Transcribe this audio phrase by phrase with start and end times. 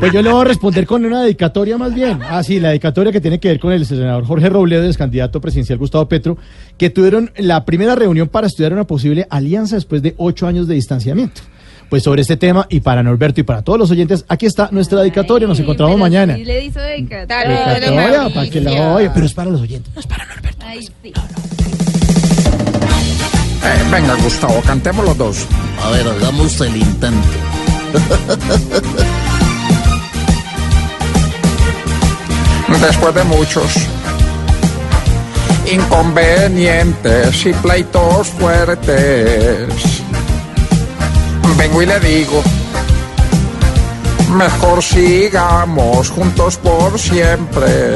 [0.00, 2.20] Pues yo le voy a responder con una dedicatoria más bien.
[2.22, 5.42] Ah, sí, la dedicatoria que tiene que ver con el senador Jorge Robledo, el candidato
[5.42, 6.38] presidencial Gustavo Petro,
[6.78, 10.74] que tuvieron la primera reunión para estudiar una posible alianza después de ocho años de
[10.74, 11.42] distanciamiento.
[11.90, 15.00] Pues sobre este tema y para Norberto y para todos los oyentes, aquí está nuestra
[15.00, 15.46] dedicatoria.
[15.46, 16.34] Nos encontramos Pero mañana.
[16.36, 17.74] sí le hizo dedicatoria.
[17.78, 20.64] Dedicatoria, para que la oye, pero es para los oyentes, no es para Norberto.
[20.66, 21.12] Ay, sí.
[23.64, 25.46] Eh, venga, Gustavo, cantemos los dos.
[25.84, 27.28] A ver, hagamos el intento.
[32.82, 33.74] Después de muchos
[35.72, 40.02] inconvenientes y pleitos fuertes,
[41.56, 42.42] vengo y le digo,
[44.34, 47.94] mejor sigamos juntos por siempre.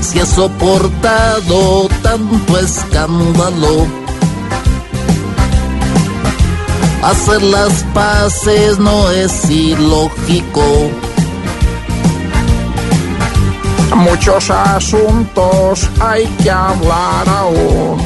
[0.00, 3.86] Si he soportado tanto escándalo,
[7.02, 10.90] hacer las paces no es ilógico.
[13.94, 17.98] Muchos asuntos hay que hablar aún.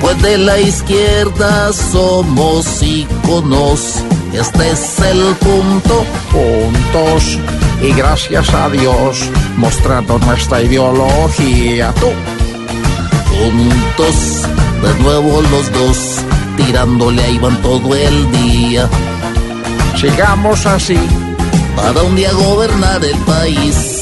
[0.00, 4.04] Pues de la izquierda somos íconos.
[4.32, 6.04] Este es el punto.
[6.32, 7.38] juntos
[7.82, 11.92] y gracias a Dios mostrando nuestra ideología.
[11.94, 12.08] Tú,
[13.30, 14.42] Juntos,
[14.82, 16.18] de nuevo los dos,
[16.56, 18.88] tirándole ahí van todo el día.
[19.96, 20.98] sigamos así,
[21.76, 24.00] Para un día gobernar el país.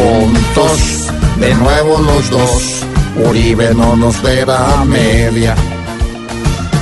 [0.00, 1.06] juntos,
[1.38, 2.84] de nuevo los dos.
[3.28, 5.54] Uribe no nos verá a media.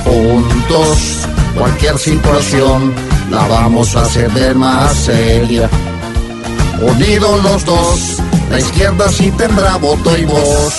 [0.03, 2.93] Juntos, cualquier situación
[3.29, 5.69] la vamos a hacer de más seria.
[6.81, 8.17] Unidos los dos,
[8.49, 10.73] la izquierda sí tendrá voto y voz.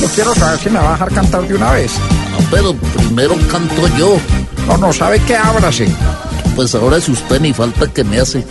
[0.00, 1.92] Yo quiero saber si me va a dejar cantar de una vez.
[1.98, 4.16] Ah, pero primero canto yo.
[4.66, 5.86] No, no sabe qué ábrase.
[6.56, 8.44] Pues ahora es usted ni falta que me hace.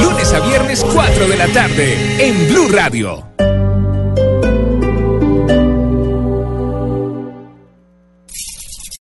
[0.00, 3.35] Lunes a viernes 4 de la tarde en Blue Radio.